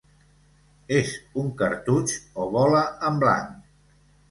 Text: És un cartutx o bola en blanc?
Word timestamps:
És 0.99 1.11
un 1.43 1.51
cartutx 1.61 2.17
o 2.45 2.49
bola 2.57 2.83
en 3.13 3.23
blanc? 3.27 3.57